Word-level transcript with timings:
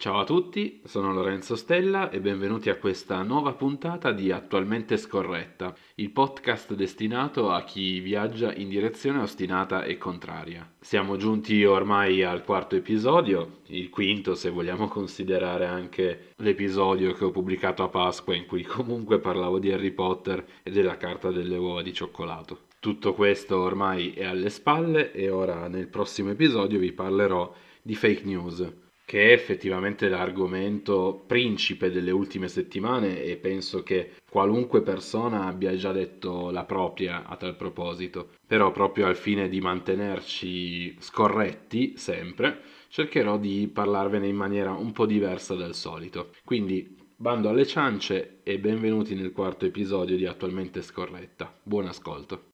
Ciao 0.00 0.18
a 0.18 0.24
tutti, 0.24 0.80
sono 0.86 1.12
Lorenzo 1.12 1.56
Stella 1.56 2.08
e 2.08 2.20
benvenuti 2.20 2.70
a 2.70 2.76
questa 2.76 3.20
nuova 3.20 3.52
puntata 3.52 4.12
di 4.12 4.32
Attualmente 4.32 4.96
Scorretta, 4.96 5.74
il 5.96 6.08
podcast 6.08 6.72
destinato 6.72 7.50
a 7.50 7.64
chi 7.64 8.00
viaggia 8.00 8.50
in 8.54 8.70
direzione 8.70 9.18
ostinata 9.18 9.84
e 9.84 9.98
contraria. 9.98 10.66
Siamo 10.80 11.18
giunti 11.18 11.62
ormai 11.66 12.22
al 12.22 12.44
quarto 12.44 12.76
episodio, 12.76 13.58
il 13.66 13.90
quinto 13.90 14.34
se 14.34 14.48
vogliamo 14.48 14.88
considerare 14.88 15.66
anche 15.66 16.28
l'episodio 16.36 17.12
che 17.12 17.26
ho 17.26 17.30
pubblicato 17.30 17.82
a 17.82 17.88
Pasqua 17.88 18.34
in 18.34 18.46
cui 18.46 18.62
comunque 18.62 19.18
parlavo 19.18 19.58
di 19.58 19.70
Harry 19.70 19.90
Potter 19.90 20.42
e 20.62 20.70
della 20.70 20.96
carta 20.96 21.30
delle 21.30 21.58
uova 21.58 21.82
di 21.82 21.92
cioccolato. 21.92 22.60
Tutto 22.80 23.12
questo 23.12 23.60
ormai 23.60 24.14
è 24.14 24.24
alle 24.24 24.48
spalle 24.48 25.12
e 25.12 25.28
ora 25.28 25.68
nel 25.68 25.88
prossimo 25.88 26.30
episodio 26.30 26.78
vi 26.78 26.92
parlerò 26.92 27.52
di 27.82 27.94
fake 27.94 28.24
news 28.24 28.88
che 29.10 29.30
è 29.30 29.32
effettivamente 29.32 30.08
l'argomento 30.08 31.24
principe 31.26 31.90
delle 31.90 32.12
ultime 32.12 32.46
settimane 32.46 33.24
e 33.24 33.38
penso 33.38 33.82
che 33.82 34.12
qualunque 34.30 34.82
persona 34.82 35.46
abbia 35.46 35.74
già 35.74 35.90
detto 35.90 36.52
la 36.52 36.62
propria 36.62 37.26
a 37.26 37.34
tal 37.34 37.56
proposito. 37.56 38.28
Però 38.46 38.70
proprio 38.70 39.06
al 39.06 39.16
fine 39.16 39.48
di 39.48 39.60
mantenerci 39.60 40.94
scorretti 41.00 41.94
sempre, 41.96 42.60
cercherò 42.86 43.36
di 43.36 43.68
parlarvene 43.74 44.28
in 44.28 44.36
maniera 44.36 44.74
un 44.74 44.92
po' 44.92 45.06
diversa 45.06 45.56
dal 45.56 45.74
solito. 45.74 46.30
Quindi 46.44 46.96
bando 47.16 47.48
alle 47.48 47.66
ciance 47.66 48.42
e 48.44 48.60
benvenuti 48.60 49.16
nel 49.16 49.32
quarto 49.32 49.66
episodio 49.66 50.14
di 50.14 50.26
Attualmente 50.26 50.82
Scorretta. 50.82 51.52
Buon 51.64 51.86
ascolto. 51.86 52.49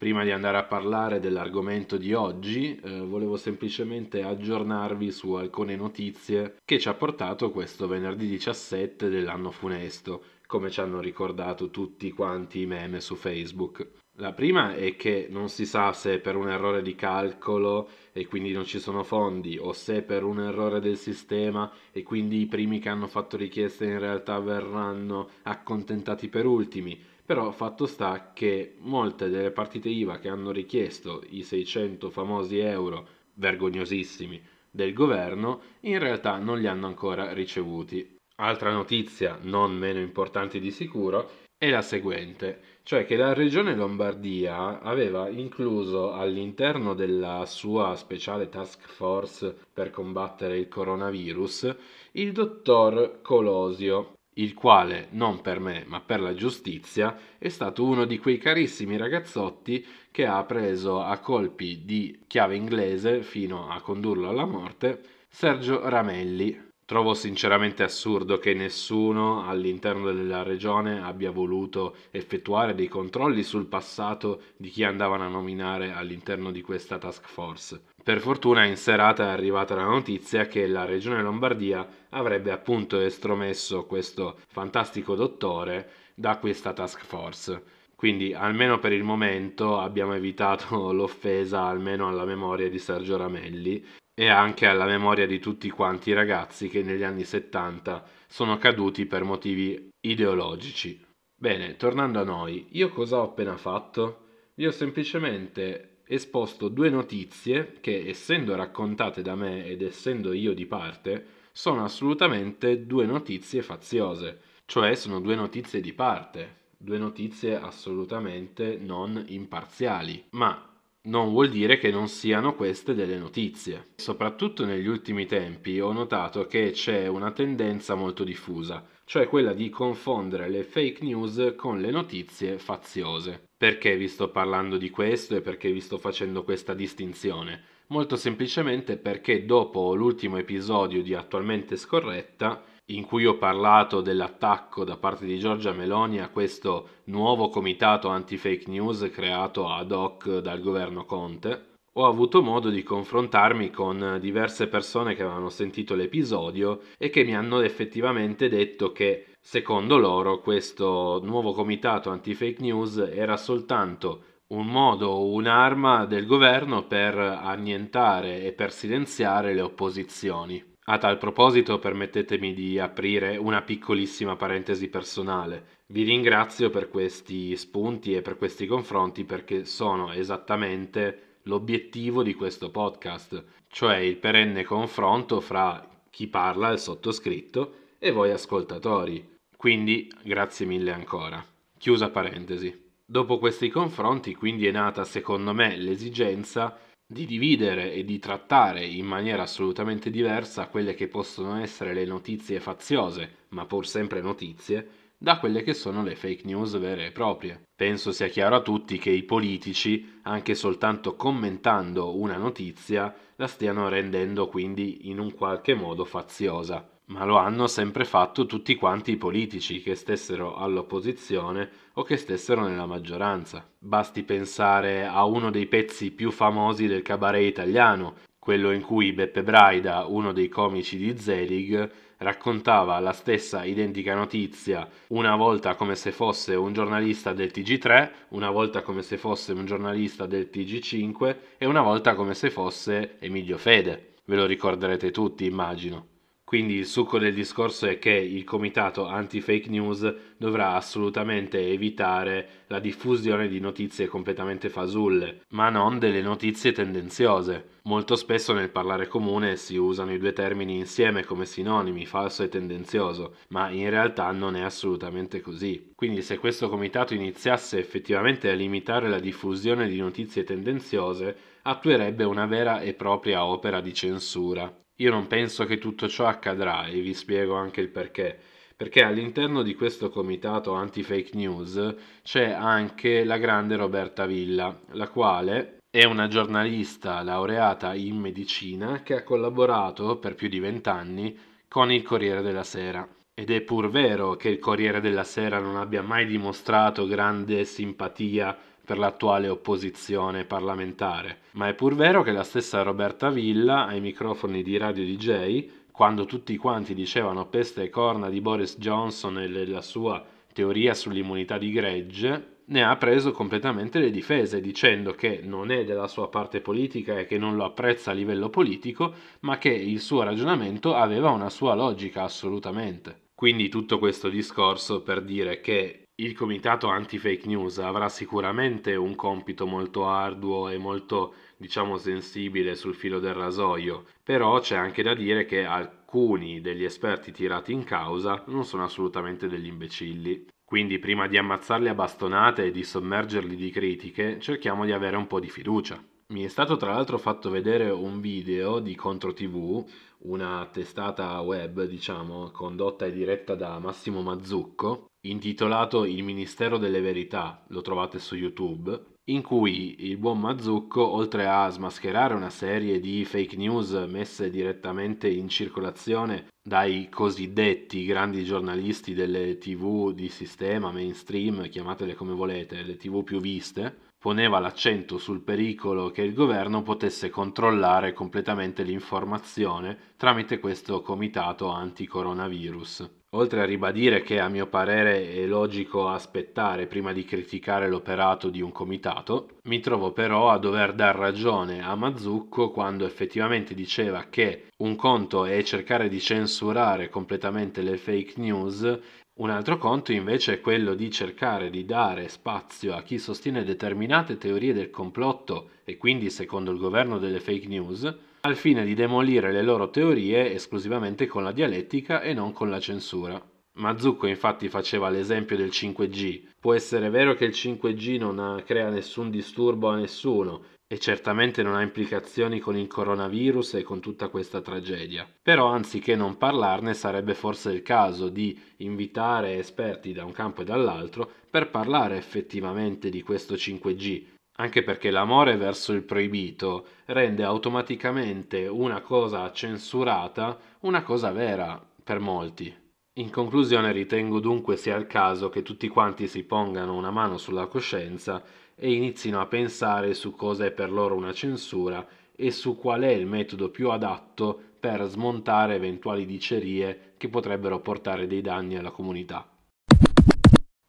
Prima 0.00 0.24
di 0.24 0.30
andare 0.30 0.56
a 0.56 0.62
parlare 0.62 1.20
dell'argomento 1.20 1.98
di 1.98 2.14
oggi, 2.14 2.74
eh, 2.74 3.00
volevo 3.00 3.36
semplicemente 3.36 4.22
aggiornarvi 4.22 5.10
su 5.10 5.34
alcune 5.34 5.76
notizie 5.76 6.54
che 6.64 6.78
ci 6.78 6.88
ha 6.88 6.94
portato 6.94 7.50
questo 7.50 7.86
venerdì 7.86 8.26
17 8.26 9.10
dell'anno 9.10 9.50
funesto, 9.50 10.22
come 10.46 10.70
ci 10.70 10.80
hanno 10.80 11.00
ricordato 11.00 11.68
tutti 11.68 12.10
quanti 12.12 12.62
i 12.62 12.66
meme 12.66 13.02
su 13.02 13.14
Facebook. 13.14 13.86
La 14.14 14.32
prima 14.32 14.74
è 14.74 14.96
che 14.96 15.26
non 15.28 15.50
si 15.50 15.66
sa 15.66 15.92
se 15.92 16.18
per 16.18 16.34
un 16.34 16.48
errore 16.48 16.80
di 16.80 16.94
calcolo 16.94 17.86
e 18.12 18.26
quindi 18.26 18.52
non 18.52 18.64
ci 18.64 18.78
sono 18.78 19.02
fondi 19.02 19.58
o 19.58 19.74
se 19.74 20.00
per 20.00 20.24
un 20.24 20.40
errore 20.40 20.80
del 20.80 20.96
sistema 20.96 21.70
e 21.92 22.02
quindi 22.02 22.40
i 22.40 22.46
primi 22.46 22.78
che 22.78 22.88
hanno 22.88 23.06
fatto 23.06 23.36
richieste 23.36 23.84
in 23.84 23.98
realtà 23.98 24.38
verranno 24.38 25.28
accontentati 25.42 26.28
per 26.28 26.46
ultimi 26.46 26.98
però 27.30 27.52
fatto 27.52 27.86
sta 27.86 28.32
che 28.34 28.74
molte 28.78 29.28
delle 29.28 29.52
partite 29.52 29.88
IVA 29.88 30.18
che 30.18 30.28
hanno 30.28 30.50
richiesto 30.50 31.22
i 31.28 31.44
600 31.44 32.10
famosi 32.10 32.58
euro 32.58 33.06
vergognosissimi 33.34 34.42
del 34.68 34.92
governo 34.92 35.60
in 35.82 36.00
realtà 36.00 36.38
non 36.38 36.58
li 36.58 36.66
hanno 36.66 36.88
ancora 36.88 37.32
ricevuti. 37.32 38.16
Altra 38.38 38.72
notizia 38.72 39.38
non 39.42 39.76
meno 39.76 40.00
importante 40.00 40.58
di 40.58 40.72
sicuro 40.72 41.30
è 41.56 41.70
la 41.70 41.82
seguente, 41.82 42.62
cioè 42.82 43.06
che 43.06 43.14
la 43.14 43.32
regione 43.32 43.76
Lombardia 43.76 44.80
aveva 44.80 45.28
incluso 45.28 46.12
all'interno 46.12 46.94
della 46.94 47.46
sua 47.46 47.94
speciale 47.94 48.48
task 48.48 48.88
force 48.88 49.56
per 49.72 49.90
combattere 49.90 50.58
il 50.58 50.66
coronavirus 50.66 51.76
il 52.12 52.32
dottor 52.32 53.20
Colosio, 53.22 54.14
il 54.42 54.54
quale, 54.54 55.08
non 55.10 55.40
per 55.40 55.60
me 55.60 55.84
ma 55.86 56.00
per 56.00 56.20
la 56.20 56.34
giustizia, 56.34 57.16
è 57.38 57.48
stato 57.48 57.84
uno 57.84 58.04
di 58.04 58.18
quei 58.18 58.38
carissimi 58.38 58.96
ragazzotti 58.96 59.86
che 60.10 60.26
ha 60.26 60.42
preso 60.44 61.02
a 61.02 61.18
colpi 61.18 61.84
di 61.84 62.24
chiave 62.26 62.56
inglese 62.56 63.22
fino 63.22 63.68
a 63.68 63.80
condurlo 63.80 64.28
alla 64.28 64.46
morte 64.46 65.02
Sergio 65.28 65.88
Ramelli. 65.88 66.69
Trovo 66.90 67.14
sinceramente 67.14 67.84
assurdo 67.84 68.40
che 68.40 68.52
nessuno 68.52 69.46
all'interno 69.46 70.10
della 70.10 70.42
regione 70.42 71.00
abbia 71.00 71.30
voluto 71.30 71.94
effettuare 72.10 72.74
dei 72.74 72.88
controlli 72.88 73.44
sul 73.44 73.66
passato 73.66 74.42
di 74.56 74.70
chi 74.70 74.82
andavano 74.82 75.24
a 75.24 75.28
nominare 75.28 75.92
all'interno 75.92 76.50
di 76.50 76.62
questa 76.62 76.98
task 76.98 77.28
force. 77.28 77.80
Per 78.02 78.18
fortuna 78.18 78.64
in 78.64 78.76
serata 78.76 79.22
è 79.22 79.28
arrivata 79.28 79.76
la 79.76 79.84
notizia 79.84 80.48
che 80.48 80.66
la 80.66 80.84
regione 80.84 81.22
Lombardia 81.22 81.86
avrebbe 82.08 82.50
appunto 82.50 82.98
estromesso 82.98 83.86
questo 83.86 84.38
fantastico 84.48 85.14
dottore 85.14 85.90
da 86.16 86.38
questa 86.38 86.72
task 86.72 87.04
force. 87.04 87.62
Quindi 87.94 88.34
almeno 88.34 88.80
per 88.80 88.90
il 88.90 89.04
momento 89.04 89.78
abbiamo 89.78 90.14
evitato 90.14 90.90
l'offesa 90.92 91.62
almeno 91.62 92.08
alla 92.08 92.24
memoria 92.24 92.68
di 92.68 92.80
Sergio 92.80 93.16
Ramelli 93.16 93.80
e 94.20 94.28
anche 94.28 94.66
alla 94.66 94.84
memoria 94.84 95.26
di 95.26 95.38
tutti 95.38 95.70
quanti 95.70 96.10
i 96.10 96.12
ragazzi 96.12 96.68
che 96.68 96.82
negli 96.82 97.02
anni 97.02 97.24
70 97.24 98.04
sono 98.26 98.58
caduti 98.58 99.06
per 99.06 99.24
motivi 99.24 99.88
ideologici. 99.98 101.02
Bene, 101.34 101.76
tornando 101.76 102.20
a 102.20 102.24
noi, 102.24 102.66
io 102.72 102.90
cosa 102.90 103.16
ho 103.16 103.22
appena 103.22 103.56
fatto? 103.56 104.26
Vi 104.56 104.66
ho 104.66 104.72
semplicemente 104.72 106.00
esposto 106.04 106.68
due 106.68 106.90
notizie 106.90 107.78
che, 107.80 108.04
essendo 108.06 108.54
raccontate 108.54 109.22
da 109.22 109.34
me 109.34 109.64
ed 109.64 109.80
essendo 109.80 110.34
io 110.34 110.52
di 110.52 110.66
parte, 110.66 111.24
sono 111.50 111.82
assolutamente 111.82 112.84
due 112.84 113.06
notizie 113.06 113.62
faziose, 113.62 114.40
cioè 114.66 114.94
sono 114.96 115.20
due 115.20 115.34
notizie 115.34 115.80
di 115.80 115.94
parte, 115.94 116.56
due 116.76 116.98
notizie 116.98 117.58
assolutamente 117.58 118.76
non 118.76 119.24
imparziali, 119.28 120.26
ma 120.32 120.69
non 121.02 121.30
vuol 121.30 121.48
dire 121.48 121.78
che 121.78 121.90
non 121.90 122.08
siano 122.08 122.54
queste 122.54 122.94
delle 122.94 123.16
notizie. 123.16 123.92
Soprattutto 123.96 124.66
negli 124.66 124.86
ultimi 124.86 125.24
tempi 125.24 125.80
ho 125.80 125.92
notato 125.92 126.46
che 126.46 126.72
c'è 126.72 127.06
una 127.06 127.32
tendenza 127.32 127.94
molto 127.94 128.22
diffusa, 128.22 128.86
cioè 129.04 129.26
quella 129.26 129.54
di 129.54 129.70
confondere 129.70 130.48
le 130.50 130.62
fake 130.62 131.02
news 131.02 131.54
con 131.56 131.80
le 131.80 131.90
notizie 131.90 132.58
faziose. 132.58 133.48
Perché 133.56 133.96
vi 133.96 134.08
sto 134.08 134.30
parlando 134.30 134.76
di 134.76 134.90
questo 134.90 135.36
e 135.36 135.40
perché 135.40 135.72
vi 135.72 135.80
sto 135.80 135.96
facendo 135.96 136.44
questa 136.44 136.74
distinzione? 136.74 137.62
Molto 137.88 138.16
semplicemente 138.16 138.96
perché 138.98 139.44
dopo 139.44 139.94
l'ultimo 139.94 140.36
episodio 140.36 141.02
di 141.02 141.14
Attualmente 141.14 141.76
Scorretta, 141.76 142.62
in 142.94 143.04
cui 143.04 143.26
ho 143.26 143.36
parlato 143.36 144.00
dell'attacco 144.00 144.84
da 144.84 144.96
parte 144.96 145.26
di 145.26 145.38
Giorgia 145.38 145.72
Meloni 145.72 146.20
a 146.20 146.28
questo 146.28 146.88
nuovo 147.04 147.48
comitato 147.48 148.08
anti-fake 148.08 148.70
news 148.70 149.08
creato 149.12 149.68
ad 149.68 149.92
hoc 149.92 150.38
dal 150.38 150.60
governo 150.60 151.04
Conte, 151.04 151.66
ho 151.94 152.06
avuto 152.06 152.42
modo 152.42 152.70
di 152.70 152.82
confrontarmi 152.82 153.70
con 153.70 154.18
diverse 154.20 154.68
persone 154.68 155.14
che 155.14 155.22
avevano 155.22 155.48
sentito 155.48 155.94
l'episodio 155.94 156.80
e 156.98 157.10
che 157.10 157.24
mi 157.24 157.34
hanno 157.34 157.60
effettivamente 157.60 158.48
detto 158.48 158.92
che 158.92 159.30
Secondo 159.42 159.96
loro 159.96 160.40
questo 160.40 161.18
nuovo 161.24 161.52
comitato 161.52 162.10
anti-fake 162.10 162.60
news 162.60 162.98
era 162.98 163.38
soltanto 163.38 164.24
un 164.48 164.66
modo 164.66 165.08
o 165.08 165.32
un'arma 165.32 166.04
del 166.04 166.26
governo 166.26 166.86
per 166.86 167.16
annientare 167.16 168.42
e 168.42 168.52
per 168.52 168.70
silenziare 168.70 169.54
le 169.54 169.62
opposizioni. 169.62 170.69
A 170.90 170.98
tal 170.98 171.18
proposito 171.18 171.78
permettetemi 171.78 172.52
di 172.52 172.76
aprire 172.80 173.36
una 173.36 173.62
piccolissima 173.62 174.34
parentesi 174.34 174.88
personale. 174.88 175.78
Vi 175.86 176.02
ringrazio 176.02 176.68
per 176.68 176.88
questi 176.88 177.56
spunti 177.56 178.12
e 178.12 178.22
per 178.22 178.36
questi 178.36 178.66
confronti 178.66 179.22
perché 179.22 179.64
sono 179.66 180.10
esattamente 180.10 181.36
l'obiettivo 181.44 182.24
di 182.24 182.34
questo 182.34 182.72
podcast, 182.72 183.44
cioè 183.68 183.98
il 183.98 184.16
perenne 184.16 184.64
confronto 184.64 185.40
fra 185.40 185.88
chi 186.10 186.26
parla, 186.26 186.70
il 186.70 186.80
sottoscritto, 186.80 187.74
e 188.00 188.10
voi 188.10 188.32
ascoltatori. 188.32 189.36
Quindi 189.56 190.12
grazie 190.24 190.66
mille 190.66 190.90
ancora. 190.90 191.40
Chiusa 191.78 192.10
parentesi. 192.10 192.88
Dopo 193.04 193.38
questi 193.38 193.68
confronti 193.68 194.34
quindi 194.34 194.66
è 194.66 194.72
nata 194.72 195.04
secondo 195.04 195.54
me 195.54 195.76
l'esigenza 195.76 196.76
di 197.12 197.26
dividere 197.26 197.92
e 197.92 198.04
di 198.04 198.20
trattare 198.20 198.84
in 198.84 199.04
maniera 199.04 199.42
assolutamente 199.42 200.10
diversa 200.10 200.68
quelle 200.68 200.94
che 200.94 201.08
possono 201.08 201.60
essere 201.60 201.92
le 201.92 202.04
notizie 202.04 202.60
faziose, 202.60 203.46
ma 203.48 203.66
pur 203.66 203.84
sempre 203.84 204.20
notizie, 204.20 204.88
da 205.18 205.40
quelle 205.40 205.64
che 205.64 205.74
sono 205.74 206.04
le 206.04 206.14
fake 206.14 206.44
news 206.44 206.78
vere 206.78 207.06
e 207.06 207.10
proprie. 207.10 207.62
Penso 207.74 208.12
sia 208.12 208.28
chiaro 208.28 208.54
a 208.54 208.62
tutti 208.62 208.96
che 208.98 209.10
i 209.10 209.24
politici, 209.24 210.20
anche 210.22 210.54
soltanto 210.54 211.16
commentando 211.16 212.16
una 212.16 212.36
notizia, 212.36 213.12
la 213.34 213.48
stiano 213.48 213.88
rendendo 213.88 214.46
quindi 214.46 215.08
in 215.10 215.18
un 215.18 215.34
qualche 215.34 215.74
modo 215.74 216.04
faziosa 216.04 216.88
ma 217.10 217.24
lo 217.24 217.36
hanno 217.36 217.66
sempre 217.66 218.04
fatto 218.04 218.46
tutti 218.46 218.74
quanti 218.76 219.12
i 219.12 219.16
politici 219.16 219.82
che 219.82 219.94
stessero 219.94 220.54
all'opposizione 220.56 221.68
o 221.94 222.02
che 222.02 222.16
stessero 222.16 222.66
nella 222.66 222.86
maggioranza. 222.86 223.66
Basti 223.78 224.22
pensare 224.22 225.06
a 225.06 225.24
uno 225.24 225.50
dei 225.50 225.66
pezzi 225.66 226.12
più 226.12 226.30
famosi 226.30 226.86
del 226.86 227.02
cabaret 227.02 227.46
italiano, 227.46 228.14
quello 228.38 228.70
in 228.70 228.82
cui 228.82 229.12
Beppe 229.12 229.42
Braida, 229.42 230.06
uno 230.06 230.32
dei 230.32 230.48
comici 230.48 230.96
di 230.96 231.18
Zelig, 231.18 231.90
raccontava 232.18 232.98
la 233.00 233.12
stessa 233.12 233.64
identica 233.64 234.14
notizia 234.14 234.88
una 235.08 235.34
volta 235.36 235.74
come 235.74 235.96
se 235.96 236.12
fosse 236.12 236.54
un 236.54 236.72
giornalista 236.72 237.32
del 237.32 237.50
TG3, 237.52 238.10
una 238.28 238.50
volta 238.50 238.82
come 238.82 239.02
se 239.02 239.16
fosse 239.16 239.52
un 239.52 239.64
giornalista 239.64 240.26
del 240.26 240.48
TG5 240.52 241.36
e 241.58 241.66
una 241.66 241.82
volta 241.82 242.14
come 242.14 242.34
se 242.34 242.50
fosse 242.50 243.16
Emilio 243.18 243.58
Fede. 243.58 244.14
Ve 244.26 244.36
lo 244.36 244.46
ricorderete 244.46 245.10
tutti, 245.10 245.44
immagino. 245.44 246.18
Quindi 246.50 246.74
il 246.74 246.86
succo 246.86 247.20
del 247.20 247.32
discorso 247.32 247.86
è 247.86 248.00
che 248.00 248.10
il 248.10 248.42
comitato 248.42 249.06
anti-fake 249.06 249.70
news 249.70 250.12
dovrà 250.36 250.74
assolutamente 250.74 251.64
evitare 251.68 252.64
la 252.66 252.80
diffusione 252.80 253.46
di 253.46 253.60
notizie 253.60 254.08
completamente 254.08 254.68
fasulle, 254.68 255.42
ma 255.50 255.68
non 255.68 256.00
delle 256.00 256.20
notizie 256.20 256.72
tendenziose. 256.72 257.78
Molto 257.84 258.16
spesso 258.16 258.52
nel 258.52 258.70
parlare 258.70 259.06
comune 259.06 259.54
si 259.54 259.76
usano 259.76 260.12
i 260.12 260.18
due 260.18 260.32
termini 260.32 260.76
insieme 260.76 261.22
come 261.22 261.46
sinonimi, 261.46 262.04
falso 262.04 262.42
e 262.42 262.48
tendenzioso, 262.48 263.36
ma 263.50 263.70
in 263.70 263.88
realtà 263.88 264.32
non 264.32 264.56
è 264.56 264.62
assolutamente 264.62 265.40
così. 265.40 265.92
Quindi 265.94 266.20
se 266.20 266.38
questo 266.38 266.68
comitato 266.68 267.14
iniziasse 267.14 267.78
effettivamente 267.78 268.50
a 268.50 268.54
limitare 268.54 269.08
la 269.08 269.20
diffusione 269.20 269.86
di 269.86 269.98
notizie 269.98 270.42
tendenziose, 270.42 271.36
attuerebbe 271.62 272.24
una 272.24 272.46
vera 272.46 272.80
e 272.80 272.94
propria 272.94 273.44
opera 273.44 273.80
di 273.80 273.94
censura. 273.94 274.74
Io 275.00 275.10
non 275.10 275.26
penso 275.26 275.64
che 275.64 275.78
tutto 275.78 276.08
ciò 276.08 276.26
accadrà 276.26 276.86
e 276.86 277.00
vi 277.00 277.14
spiego 277.14 277.54
anche 277.54 277.80
il 277.80 277.88
perché. 277.88 278.38
Perché 278.76 279.02
all'interno 279.02 279.62
di 279.62 279.74
questo 279.74 280.10
comitato 280.10 280.72
anti-fake 280.74 281.30
news 281.34 281.94
c'è 282.22 282.50
anche 282.50 283.24
la 283.24 283.38
grande 283.38 283.76
Roberta 283.76 284.26
Villa, 284.26 284.78
la 284.92 285.08
quale 285.08 285.78
è 285.90 286.04
una 286.04 286.28
giornalista 286.28 287.22
laureata 287.22 287.94
in 287.94 288.16
medicina 288.16 289.02
che 289.02 289.16
ha 289.16 289.22
collaborato 289.22 290.18
per 290.18 290.34
più 290.34 290.48
di 290.48 290.60
vent'anni 290.60 291.36
con 291.66 291.90
il 291.90 292.02
Corriere 292.02 292.42
della 292.42 292.64
Sera. 292.64 293.08
Ed 293.32 293.50
è 293.50 293.62
pur 293.62 293.88
vero 293.88 294.36
che 294.36 294.50
il 294.50 294.58
Corriere 294.58 295.00
della 295.00 295.24
Sera 295.24 295.58
non 295.60 295.76
abbia 295.76 296.02
mai 296.02 296.26
dimostrato 296.26 297.06
grande 297.06 297.64
simpatia 297.64 298.54
per 298.90 298.98
l'attuale 298.98 299.48
opposizione 299.48 300.44
parlamentare, 300.44 301.42
ma 301.52 301.68
è 301.68 301.74
pur 301.74 301.94
vero 301.94 302.24
che 302.24 302.32
la 302.32 302.42
stessa 302.42 302.82
Roberta 302.82 303.30
Villa 303.30 303.86
ai 303.86 304.00
microfoni 304.00 304.64
di 304.64 304.76
Radio 304.78 305.04
DJ, 305.04 305.68
quando 305.92 306.24
tutti 306.24 306.56
quanti 306.56 306.92
dicevano 306.92 307.46
peste 307.46 307.84
e 307.84 307.88
corna 307.88 308.28
di 308.28 308.40
Boris 308.40 308.78
Johnson 308.78 309.38
e 309.38 309.48
della 309.48 309.80
sua 309.80 310.20
teoria 310.52 310.92
sull'immunità 310.92 311.56
di 311.56 311.70
gregge, 311.70 312.62
ne 312.64 312.82
ha 312.82 312.96
preso 312.96 313.30
completamente 313.30 314.00
le 314.00 314.10
difese, 314.10 314.60
dicendo 314.60 315.12
che 315.12 315.40
non 315.44 315.70
è 315.70 315.84
della 315.84 316.08
sua 316.08 316.28
parte 316.28 316.60
politica 316.60 317.16
e 317.16 317.26
che 317.26 317.38
non 317.38 317.54
lo 317.54 317.66
apprezza 317.66 318.10
a 318.10 318.14
livello 318.14 318.50
politico, 318.50 319.14
ma 319.42 319.56
che 319.58 319.70
il 319.70 320.00
suo 320.00 320.24
ragionamento 320.24 320.96
aveva 320.96 321.30
una 321.30 321.48
sua 321.48 321.74
logica 321.74 322.24
assolutamente. 322.24 323.28
Quindi 323.36 323.68
tutto 323.68 324.00
questo 324.00 324.28
discorso 324.28 325.02
per 325.02 325.22
dire 325.22 325.60
che 325.60 326.06
il 326.22 326.34
comitato 326.34 326.88
anti-fake 326.88 327.46
news 327.46 327.78
avrà 327.78 328.10
sicuramente 328.10 328.94
un 328.94 329.14
compito 329.14 329.66
molto 329.66 330.06
arduo 330.06 330.68
e 330.68 330.76
molto, 330.76 331.34
diciamo, 331.56 331.96
sensibile 331.96 332.74
sul 332.74 332.94
filo 332.94 333.18
del 333.20 333.32
rasoio, 333.32 334.04
però 334.22 334.60
c'è 334.60 334.76
anche 334.76 335.02
da 335.02 335.14
dire 335.14 335.46
che 335.46 335.64
alcuni 335.64 336.60
degli 336.60 336.84
esperti 336.84 337.32
tirati 337.32 337.72
in 337.72 337.84
causa 337.84 338.44
non 338.48 338.64
sono 338.64 338.84
assolutamente 338.84 339.48
degli 339.48 339.66
imbecilli. 339.66 340.46
Quindi 340.62 340.98
prima 340.98 341.26
di 341.26 341.38
ammazzarli 341.38 341.88
a 341.88 341.94
bastonate 341.94 342.66
e 342.66 342.70
di 342.70 342.84
sommergerli 342.84 343.56
di 343.56 343.70
critiche, 343.70 344.38
cerchiamo 344.40 344.84
di 344.84 344.92
avere 344.92 345.16
un 345.16 345.26
po' 345.26 345.40
di 345.40 345.48
fiducia. 345.48 346.00
Mi 346.28 346.44
è 346.44 346.48
stato 346.48 346.76
tra 346.76 346.92
l'altro 346.92 347.18
fatto 347.18 347.50
vedere 347.50 347.90
un 347.90 348.20
video 348.20 348.78
di 348.78 348.94
Contro 348.94 349.32
TV, 349.32 349.84
una 350.18 350.68
testata 350.70 351.40
web, 351.40 351.84
diciamo, 351.84 352.50
condotta 352.50 353.06
e 353.06 353.12
diretta 353.12 353.54
da 353.56 353.78
Massimo 353.80 354.20
Mazzucco, 354.20 355.09
intitolato 355.22 356.04
Il 356.04 356.22
Ministero 356.22 356.78
delle 356.78 357.00
Verità, 357.00 357.64
lo 357.68 357.82
trovate 357.82 358.18
su 358.18 358.36
YouTube, 358.36 359.08
in 359.24 359.42
cui 359.42 360.06
il 360.08 360.16
buon 360.16 360.40
Mazzucco, 360.40 361.06
oltre 361.06 361.46
a 361.46 361.68
smascherare 361.68 362.34
una 362.34 362.50
serie 362.50 363.00
di 363.00 363.24
fake 363.24 363.56
news 363.56 363.92
messe 364.08 364.50
direttamente 364.50 365.28
in 365.28 365.48
circolazione 365.48 366.48
dai 366.62 367.08
cosiddetti 367.08 368.04
grandi 368.04 368.44
giornalisti 368.44 369.14
delle 369.14 369.58
tv 369.58 370.12
di 370.12 370.28
sistema, 370.28 370.90
mainstream, 370.90 371.68
chiamatele 371.68 372.14
come 372.14 372.32
volete, 372.32 372.82
le 372.82 372.96
tv 372.96 373.22
più 373.22 373.40
viste, 373.40 374.08
poneva 374.18 374.58
l'accento 374.58 375.18
sul 375.18 375.42
pericolo 375.42 376.10
che 376.10 376.22
il 376.22 376.34
governo 376.34 376.82
potesse 376.82 377.30
controllare 377.30 378.12
completamente 378.12 378.82
l'informazione 378.82 379.96
tramite 380.16 380.58
questo 380.58 381.02
comitato 381.02 381.68
anti-coronavirus. 381.68 383.19
Oltre 383.32 383.60
a 383.60 383.64
ribadire 383.64 384.22
che 384.22 384.40
a 384.40 384.48
mio 384.48 384.66
parere 384.66 385.32
è 385.32 385.46
logico 385.46 386.08
aspettare 386.08 386.86
prima 386.86 387.12
di 387.12 387.24
criticare 387.24 387.88
l'operato 387.88 388.50
di 388.50 388.60
un 388.60 388.72
comitato, 388.72 389.58
mi 389.64 389.78
trovo 389.78 390.10
però 390.10 390.50
a 390.50 390.58
dover 390.58 390.94
dar 390.94 391.14
ragione 391.14 391.80
a 391.80 391.94
Mazzucco 391.94 392.70
quando 392.70 393.06
effettivamente 393.06 393.72
diceva 393.72 394.24
che 394.28 394.70
un 394.78 394.96
conto 394.96 395.44
è 395.44 395.62
cercare 395.62 396.08
di 396.08 396.18
censurare 396.18 397.08
completamente 397.08 397.82
le 397.82 397.98
fake 397.98 398.32
news 398.40 398.98
un 399.40 399.48
altro 399.48 399.78
conto 399.78 400.12
invece 400.12 400.54
è 400.54 400.60
quello 400.60 400.94
di 400.94 401.10
cercare 401.10 401.70
di 401.70 401.86
dare 401.86 402.28
spazio 402.28 402.94
a 402.94 403.02
chi 403.02 403.18
sostiene 403.18 403.64
determinate 403.64 404.36
teorie 404.36 404.74
del 404.74 404.90
complotto 404.90 405.70
e 405.84 405.96
quindi 405.96 406.28
secondo 406.28 406.70
il 406.72 406.78
governo 406.78 407.16
delle 407.18 407.40
fake 407.40 407.66
news, 407.66 408.14
al 408.42 408.56
fine 408.56 408.84
di 408.84 408.94
demolire 408.94 409.52
le 409.52 409.62
loro 409.62 409.90
teorie 409.90 410.52
esclusivamente 410.52 411.26
con 411.26 411.42
la 411.42 411.52
dialettica 411.52 412.22
e 412.22 412.32
non 412.32 412.52
con 412.52 412.70
la 412.70 412.80
censura. 412.80 413.40
Mazzucco 413.72 414.26
infatti 414.26 414.68
faceva 414.68 415.08
l'esempio 415.10 415.56
del 415.56 415.68
5G. 415.68 416.48
Può 416.58 416.74
essere 416.74 417.10
vero 417.10 417.34
che 417.34 417.44
il 417.44 417.52
5G 417.52 418.18
non 418.18 418.62
crea 418.64 418.88
nessun 418.88 419.30
disturbo 419.30 419.88
a 419.88 419.96
nessuno, 419.96 420.64
e 420.92 420.98
certamente 420.98 421.62
non 421.62 421.76
ha 421.76 421.82
implicazioni 421.82 422.58
con 422.58 422.76
il 422.76 422.88
coronavirus 422.88 423.74
e 423.74 423.82
con 423.84 424.00
tutta 424.00 424.26
questa 424.26 424.60
tragedia. 424.60 425.24
Però 425.40 425.66
anziché 425.66 426.16
non 426.16 426.36
parlarne 426.36 426.94
sarebbe 426.94 427.34
forse 427.34 427.70
il 427.70 427.82
caso 427.82 428.28
di 428.28 428.60
invitare 428.78 429.56
esperti 429.56 430.12
da 430.12 430.24
un 430.24 430.32
campo 430.32 430.62
e 430.62 430.64
dall'altro 430.64 431.30
per 431.48 431.70
parlare 431.70 432.16
effettivamente 432.16 433.08
di 433.08 433.22
questo 433.22 433.54
5G, 433.54 434.24
anche 434.60 434.82
perché 434.82 435.10
l'amore 435.10 435.56
verso 435.56 435.92
il 435.92 436.02
proibito 436.02 436.86
rende 437.06 437.44
automaticamente 437.44 438.66
una 438.66 439.00
cosa 439.00 439.50
censurata 439.52 440.58
una 440.80 441.02
cosa 441.02 441.32
vera 441.32 441.82
per 442.04 442.20
molti. 442.20 442.72
In 443.14 443.30
conclusione 443.30 443.90
ritengo 443.90 444.38
dunque 444.38 444.76
sia 444.76 444.96
il 444.96 445.06
caso 445.06 445.48
che 445.48 445.62
tutti 445.62 445.88
quanti 445.88 446.28
si 446.28 446.42
pongano 446.42 446.94
una 446.94 447.10
mano 447.10 447.38
sulla 447.38 447.66
coscienza 447.66 448.42
e 448.74 448.92
inizino 448.92 449.40
a 449.40 449.46
pensare 449.46 450.12
su 450.12 450.34
cosa 450.34 450.66
è 450.66 450.70
per 450.72 450.92
loro 450.92 451.16
una 451.16 451.32
censura 451.32 452.06
e 452.36 452.50
su 452.50 452.76
qual 452.76 453.00
è 453.00 453.10
il 453.10 453.26
metodo 453.26 453.70
più 453.70 453.90
adatto 453.90 454.60
per 454.78 455.02
smontare 455.06 455.76
eventuali 455.76 456.26
dicerie 456.26 457.14
che 457.16 457.28
potrebbero 457.28 457.80
portare 457.80 458.26
dei 458.26 458.42
danni 458.42 458.76
alla 458.76 458.90
comunità. 458.90 459.49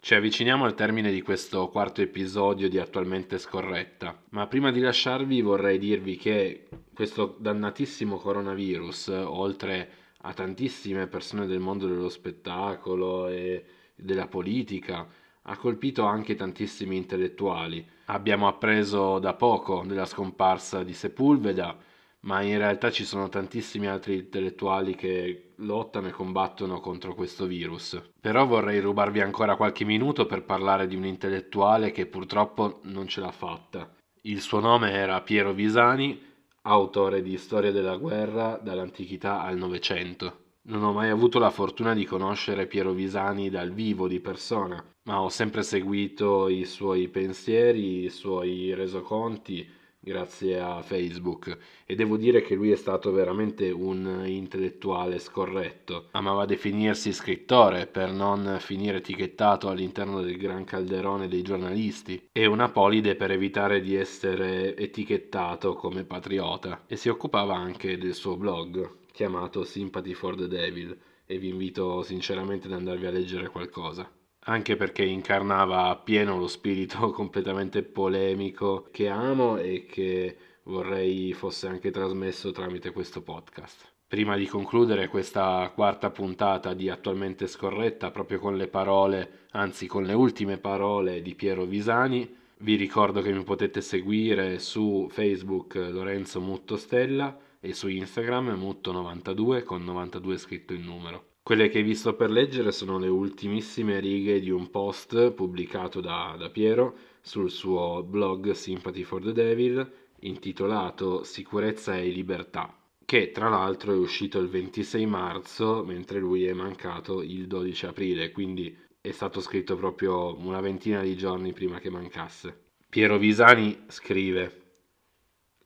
Ci 0.03 0.15
avviciniamo 0.15 0.65
al 0.65 0.73
termine 0.73 1.11
di 1.11 1.21
questo 1.21 1.69
quarto 1.69 2.01
episodio 2.01 2.67
di 2.67 2.79
Attualmente 2.79 3.37
Scorretta, 3.37 4.19
ma 4.29 4.47
prima 4.47 4.71
di 4.71 4.79
lasciarvi 4.79 5.41
vorrei 5.41 5.77
dirvi 5.77 6.17
che 6.17 6.69
questo 6.91 7.35
dannatissimo 7.37 8.17
coronavirus, 8.17 9.09
oltre 9.25 9.89
a 10.21 10.33
tantissime 10.33 11.05
persone 11.05 11.45
del 11.45 11.59
mondo 11.59 11.85
dello 11.85 12.09
spettacolo 12.09 13.27
e 13.27 13.63
della 13.93 14.25
politica, 14.25 15.07
ha 15.43 15.57
colpito 15.57 16.03
anche 16.05 16.33
tantissimi 16.33 16.97
intellettuali. 16.97 17.87
Abbiamo 18.05 18.47
appreso 18.47 19.19
da 19.19 19.35
poco 19.35 19.83
della 19.85 20.05
scomparsa 20.05 20.81
di 20.81 20.93
Sepulveda, 20.93 21.77
ma 22.21 22.41
in 22.41 22.57
realtà 22.57 22.91
ci 22.91 23.03
sono 23.03 23.29
tantissimi 23.29 23.87
altri 23.87 24.15
intellettuali 24.15 24.95
che 24.95 25.53
lottano 25.57 26.07
e 26.07 26.11
combattono 26.11 26.79
contro 26.79 27.15
questo 27.15 27.45
virus. 27.45 27.99
Però 28.19 28.45
vorrei 28.45 28.79
rubarvi 28.79 29.21
ancora 29.21 29.55
qualche 29.55 29.85
minuto 29.85 30.25
per 30.25 30.43
parlare 30.43 30.87
di 30.87 30.95
un 30.95 31.05
intellettuale 31.05 31.91
che 31.91 32.05
purtroppo 32.05 32.81
non 32.83 33.07
ce 33.07 33.21
l'ha 33.21 33.31
fatta. 33.31 33.91
Il 34.21 34.41
suo 34.41 34.59
nome 34.59 34.91
era 34.91 35.21
Piero 35.21 35.51
Visani, 35.51 36.29
autore 36.63 37.23
di 37.23 37.37
Storia 37.37 37.71
della 37.71 37.97
guerra 37.97 38.59
dall'antichità 38.61 39.41
al 39.41 39.57
Novecento. 39.57 40.37
Non 40.63 40.83
ho 40.83 40.93
mai 40.93 41.09
avuto 41.09 41.39
la 41.39 41.49
fortuna 41.49 41.95
di 41.95 42.05
conoscere 42.05 42.67
Piero 42.67 42.91
Visani 42.91 43.49
dal 43.49 43.71
vivo 43.71 44.07
di 44.07 44.19
persona, 44.19 44.83
ma 45.05 45.21
ho 45.21 45.29
sempre 45.29 45.63
seguito 45.63 46.47
i 46.49 46.65
suoi 46.65 47.07
pensieri, 47.07 48.03
i 48.03 48.09
suoi 48.09 48.75
resoconti 48.75 49.79
grazie 50.03 50.59
a 50.59 50.81
Facebook 50.81 51.55
e 51.85 51.93
devo 51.93 52.17
dire 52.17 52.41
che 52.41 52.55
lui 52.55 52.71
è 52.71 52.75
stato 52.75 53.11
veramente 53.11 53.69
un 53.69 54.23
intellettuale 54.25 55.19
scorretto. 55.19 56.07
Amava 56.11 56.45
definirsi 56.45 57.13
scrittore 57.13 57.85
per 57.85 58.11
non 58.11 58.57
finire 58.59 58.97
etichettato 58.97 59.69
all'interno 59.69 60.21
del 60.21 60.37
gran 60.37 60.63
calderone 60.63 61.27
dei 61.27 61.43
giornalisti 61.43 62.29
e 62.31 62.47
una 62.47 62.69
polide 62.69 63.15
per 63.15 63.29
evitare 63.29 63.79
di 63.79 63.95
essere 63.95 64.75
etichettato 64.75 65.75
come 65.75 66.03
patriota 66.03 66.83
e 66.87 66.95
si 66.95 67.09
occupava 67.09 67.55
anche 67.55 67.97
del 67.97 68.15
suo 68.15 68.35
blog 68.35 68.99
chiamato 69.11 69.63
Sympathy 69.63 70.13
for 70.13 70.35
the 70.35 70.47
Devil 70.47 70.97
e 71.25 71.37
vi 71.37 71.49
invito 71.49 72.01
sinceramente 72.01 72.67
ad 72.67 72.73
andarvi 72.73 73.05
a 73.05 73.11
leggere 73.11 73.49
qualcosa. 73.49 74.09
Anche 74.45 74.75
perché 74.75 75.03
incarnava 75.03 75.89
appieno 75.89 76.37
lo 76.37 76.47
spirito 76.47 77.11
completamente 77.13 77.83
polemico 77.83 78.87
che 78.91 79.07
amo 79.07 79.57
e 79.57 79.85
che 79.85 80.37
vorrei 80.63 81.33
fosse 81.33 81.67
anche 81.67 81.91
trasmesso 81.91 82.51
tramite 82.51 82.91
questo 82.91 83.21
podcast. 83.21 83.91
Prima 84.07 84.35
di 84.35 84.47
concludere 84.47 85.07
questa 85.07 85.71
quarta 85.73 86.09
puntata 86.09 86.73
di 86.73 86.89
Attualmente 86.89 87.47
Scorretta, 87.47 88.11
proprio 88.11 88.39
con 88.39 88.57
le 88.57 88.67
parole, 88.67 89.45
anzi 89.51 89.87
con 89.87 90.03
le 90.03 90.13
ultime 90.13 90.57
parole 90.57 91.21
di 91.21 91.33
Piero 91.33 91.63
Visani, 91.63 92.35
vi 92.57 92.75
ricordo 92.75 93.21
che 93.21 93.31
mi 93.31 93.43
potete 93.43 93.79
seguire 93.79 94.59
su 94.59 95.07
Facebook 95.09 95.75
Lorenzo 95.75 96.41
Mutto 96.41 96.77
Stella 96.77 97.37
e 97.59 97.73
su 97.73 97.87
Instagram 97.87 98.49
Mutto92 98.49 99.63
con 99.63 99.83
92 99.83 100.37
scritto 100.37 100.73
in 100.73 100.83
numero. 100.83 101.30
Quelle 101.43 101.69
che 101.69 101.81
vi 101.81 101.95
sto 101.95 102.13
per 102.13 102.29
leggere 102.29 102.71
sono 102.71 102.99
le 102.99 103.07
ultimissime 103.07 103.99
righe 103.99 104.39
di 104.39 104.51
un 104.51 104.69
post 104.69 105.31
pubblicato 105.31 105.99
da, 105.99 106.35
da 106.37 106.49
Piero 106.51 106.95
sul 107.19 107.49
suo 107.49 108.03
blog 108.03 108.51
Sympathy 108.51 109.03
for 109.03 109.23
the 109.23 109.31
Devil 109.31 109.91
intitolato 110.19 111.23
Sicurezza 111.23 111.97
e 111.97 112.09
libertà, 112.09 112.77
che 113.03 113.31
tra 113.31 113.49
l'altro 113.49 113.91
è 113.91 113.97
uscito 113.97 114.37
il 114.37 114.49
26 114.49 115.05
marzo 115.07 115.83
mentre 115.83 116.19
lui 116.19 116.45
è 116.45 116.53
mancato 116.53 117.23
il 117.23 117.47
12 117.47 117.87
aprile, 117.87 118.31
quindi 118.31 118.77
è 119.01 119.09
stato 119.09 119.41
scritto 119.41 119.75
proprio 119.75 120.37
una 120.37 120.61
ventina 120.61 121.01
di 121.01 121.17
giorni 121.17 121.53
prima 121.53 121.79
che 121.79 121.89
mancasse. 121.89 122.55
Piero 122.87 123.17
Visani 123.17 123.85
scrive 123.87 124.59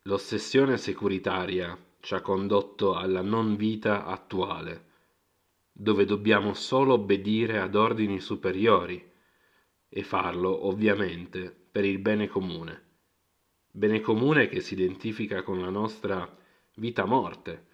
L'ossessione 0.04 0.78
securitaria 0.78 1.78
ci 2.00 2.14
ha 2.14 2.22
condotto 2.22 2.94
alla 2.94 3.22
non 3.22 3.58
vita 3.58 4.06
attuale 4.06 4.85
dove 5.78 6.06
dobbiamo 6.06 6.54
solo 6.54 6.94
obbedire 6.94 7.60
ad 7.60 7.76
ordini 7.76 8.22
superiori 8.22 9.12
e 9.90 10.04
farlo 10.04 10.68
ovviamente 10.68 11.54
per 11.70 11.84
il 11.84 12.00
bene 12.00 12.30
comune. 12.30 12.84
Bene 13.72 14.00
comune 14.00 14.48
che 14.48 14.62
si 14.62 14.74
identifica 14.74 15.44
con 15.44 15.60
la 15.60 15.70
nostra 15.70 16.34
vita-morte, 16.76 17.66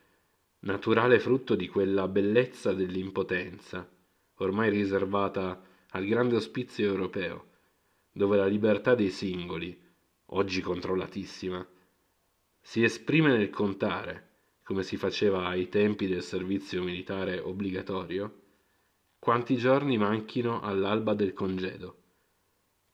naturale 0.62 1.20
frutto 1.20 1.54
di 1.54 1.68
quella 1.68 2.08
bellezza 2.08 2.74
dell'impotenza, 2.74 3.88
ormai 4.38 4.72
riservata 4.72 5.64
al 5.90 6.06
grande 6.06 6.38
ospizio 6.38 6.88
europeo, 6.88 7.50
dove 8.12 8.36
la 8.36 8.48
libertà 8.48 8.96
dei 8.96 9.12
singoli, 9.12 9.80
oggi 10.26 10.62
controllatissima, 10.62 11.64
si 12.60 12.84
esprime 12.84 13.30
nel 13.38 13.52
contare, 13.52 14.31
come 14.72 14.84
si 14.84 14.96
faceva 14.96 15.48
ai 15.48 15.68
tempi 15.68 16.08
del 16.08 16.24
servizio 16.24 16.82
militare 16.82 17.40
obbligatorio, 17.40 18.40
quanti 19.20 19.58
giorni 19.58 19.98
manchino 19.98 20.62
all'alba 20.62 21.14
del 21.14 21.34
congedo, 21.34 21.98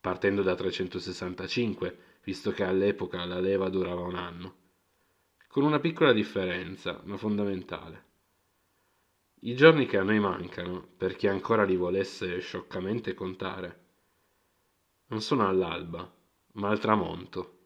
partendo 0.01 0.41
da 0.41 0.55
365, 0.55 1.97
visto 2.23 2.49
che 2.49 2.63
all'epoca 2.63 3.23
la 3.25 3.39
leva 3.39 3.69
durava 3.69 4.01
un 4.01 4.15
anno, 4.15 4.55
con 5.47 5.65
una 5.65 5.79
piccola 5.79 6.13
differenza, 6.13 6.99
ma 7.03 7.15
fondamentale. 7.15 8.05
I 9.41 9.53
giorni 9.53 9.85
che 9.85 9.99
a 9.99 10.03
noi 10.03 10.19
mancano, 10.19 10.83
per 10.97 11.15
chi 11.15 11.27
ancora 11.27 11.63
li 11.63 11.75
volesse 11.75 12.39
scioccamente 12.39 13.13
contare, 13.13 13.85
non 15.09 15.21
sono 15.21 15.47
all'alba, 15.47 16.11
ma 16.53 16.69
al 16.69 16.79
tramonto, 16.79 17.57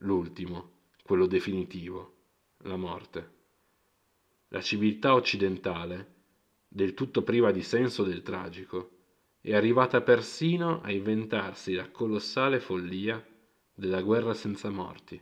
l'ultimo, 0.00 0.72
quello 1.02 1.26
definitivo, 1.26 2.16
la 2.62 2.76
morte. 2.76 3.36
La 4.50 4.62
civiltà 4.62 5.12
occidentale, 5.12 6.14
del 6.68 6.94
tutto 6.94 7.22
priva 7.22 7.52
di 7.52 7.62
senso 7.62 8.02
del 8.02 8.22
tragico, 8.22 8.96
è 9.42 9.54
arrivata 9.54 10.00
persino 10.00 10.80
a 10.80 10.90
inventarsi 10.90 11.74
la 11.74 11.90
colossale 11.90 12.58
follia 12.58 13.22
della 13.74 14.00
guerra 14.00 14.32
senza 14.32 14.70
morti. 14.70 15.20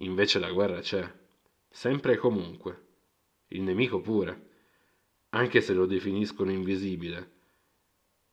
Invece 0.00 0.38
la 0.38 0.52
guerra 0.52 0.80
c'è, 0.80 1.12
sempre 1.68 2.12
e 2.12 2.16
comunque, 2.16 2.84
il 3.48 3.62
nemico 3.62 4.00
pure, 4.00 4.48
anche 5.30 5.60
se 5.60 5.74
lo 5.74 5.86
definiscono 5.86 6.52
invisibile, 6.52 7.32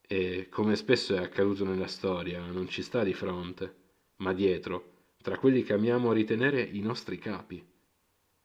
e, 0.02 0.50
come 0.50 0.76
spesso 0.76 1.16
è 1.16 1.18
accaduto 1.18 1.66
nella 1.66 1.88
storia, 1.88 2.46
non 2.46 2.68
ci 2.68 2.84
sta 2.84 3.04
di 3.04 3.14
fronte, 3.14 3.76
ma 4.18 4.34
dietro, 4.34 4.92
tra 5.18 5.40
quelli 5.40 5.64
che 5.64 5.74
amiamo 5.74 6.12
ritenere 6.12 6.62
i 6.62 6.82
nostri 6.82 7.18
capi 7.18 7.72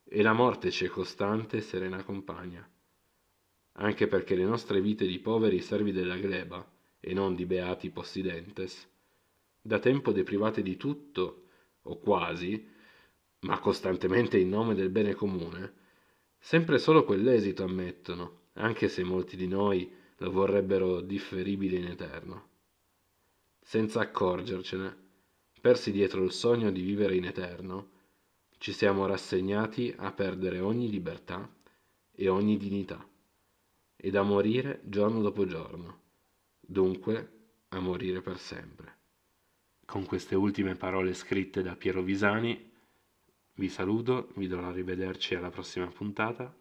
e 0.08 0.22
la 0.22 0.32
morte 0.32 0.70
ci 0.70 0.86
è 0.86 0.88
costante 0.88 1.58
e 1.58 1.60
serena 1.60 2.02
compagna, 2.02 2.66
anche 3.72 4.06
perché 4.06 4.34
le 4.34 4.44
nostre 4.44 4.80
vite 4.80 5.06
di 5.06 5.18
poveri 5.18 5.60
servi 5.60 5.92
della 5.92 6.16
gleba, 6.16 6.66
e 7.00 7.14
non 7.14 7.34
di 7.34 7.46
beati 7.46 7.90
possidentes, 7.90 8.88
da 9.60 9.78
tempo 9.78 10.12
deprivate 10.12 10.62
di 10.62 10.76
tutto, 10.76 11.44
o 11.82 11.98
quasi, 11.98 12.68
ma 13.40 13.58
costantemente 13.60 14.38
in 14.38 14.48
nome 14.48 14.74
del 14.74 14.90
bene 14.90 15.14
comune, 15.14 15.74
sempre 16.38 16.78
solo 16.78 17.04
quell'esito 17.04 17.62
ammettono, 17.62 18.46
anche 18.54 18.88
se 18.88 19.04
molti 19.04 19.36
di 19.36 19.46
noi 19.46 19.90
lo 20.16 20.30
vorrebbero 20.30 21.00
differibile 21.00 21.76
in 21.76 21.86
eterno. 21.86 22.46
Senza 23.60 24.00
accorgercene, 24.00 24.96
persi 25.60 25.92
dietro 25.92 26.24
il 26.24 26.32
sogno 26.32 26.70
di 26.70 26.80
vivere 26.80 27.14
in 27.14 27.26
eterno, 27.26 27.90
ci 28.58 28.72
siamo 28.72 29.06
rassegnati 29.06 29.94
a 29.96 30.12
perdere 30.12 30.60
ogni 30.60 30.90
libertà 30.90 31.48
e 32.10 32.28
ogni 32.28 32.56
dignità, 32.56 33.06
ed 33.96 34.14
a 34.16 34.22
morire 34.22 34.80
giorno 34.84 35.22
dopo 35.22 35.46
giorno, 35.46 36.00
dunque 36.60 37.32
a 37.68 37.80
morire 37.80 38.20
per 38.20 38.38
sempre. 38.38 38.96
Con 39.84 40.04
queste 40.04 40.34
ultime 40.34 40.74
parole 40.74 41.14
scritte 41.14 41.62
da 41.62 41.74
Piero 41.76 42.02
Visani, 42.02 42.70
vi 43.54 43.68
saluto, 43.68 44.32
vi 44.34 44.46
do 44.46 44.60
la 44.60 44.70
rivederci 44.70 45.34
alla 45.34 45.50
prossima 45.50 45.86
puntata 45.86 46.54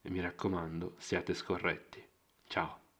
e 0.00 0.10
mi 0.10 0.20
raccomando, 0.20 0.94
siate 0.98 1.34
scorretti. 1.34 2.02
Ciao. 2.46 2.87